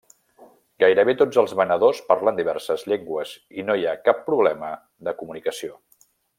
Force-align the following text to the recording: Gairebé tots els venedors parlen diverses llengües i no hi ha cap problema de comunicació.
Gairebé 0.83 1.13
tots 1.19 1.39
els 1.41 1.53
venedors 1.59 1.99
parlen 2.07 2.39
diverses 2.41 2.87
llengües 2.93 3.35
i 3.63 3.67
no 3.69 3.77
hi 3.83 3.87
ha 3.87 3.95
cap 4.09 4.27
problema 4.33 4.73
de 5.09 5.15
comunicació. 5.23 5.81